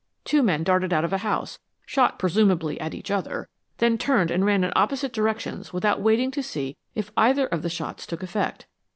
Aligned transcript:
Two 0.25 0.41
men 0.41 0.63
darted 0.63 0.91
out 0.91 1.05
of 1.05 1.13
a 1.13 1.19
house, 1.19 1.59
shot 1.85 2.17
presumably 2.17 2.81
at 2.81 2.95
each 2.95 3.11
other, 3.11 3.47
then 3.77 3.99
turned 3.99 4.31
and 4.31 4.43
ran 4.43 4.63
in 4.63 4.73
opposite 4.75 5.13
directions 5.13 5.73
without 5.73 6.01
waiting 6.01 6.31
to 6.31 6.41
see 6.41 6.75
if 6.95 7.11
either 7.15 7.45
of 7.45 7.61
the 7.61 7.69
shots 7.69 8.07
took 8.07 8.23
effect. 8.23 8.65